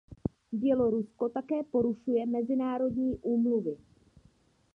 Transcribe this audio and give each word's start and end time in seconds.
Bělorusko 0.51 1.29
také 1.29 1.63
porušuje 1.63 2.25
mezinárodní 2.25 3.17
úmluvy. 3.17 3.77